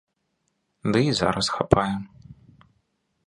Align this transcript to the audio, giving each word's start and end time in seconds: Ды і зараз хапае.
Ды 0.95 1.01
і 1.09 1.11
зараз 1.19 1.47
хапае. 1.57 1.93